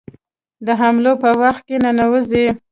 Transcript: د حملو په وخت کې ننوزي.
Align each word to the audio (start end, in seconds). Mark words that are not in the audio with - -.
د 0.65 0.67
حملو 0.81 1.13
په 1.23 1.29
وخت 1.41 1.61
کې 1.67 1.77
ننوزي. 1.83 2.47